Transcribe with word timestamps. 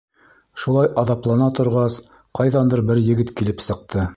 Шулай 0.61 0.89
аҙаплана 1.01 1.51
торгас, 1.59 1.99
ҡайҙандыр 2.41 2.85
бер 2.89 3.07
егет 3.11 3.35
килеп 3.43 3.67
сыҡты. 3.69 4.09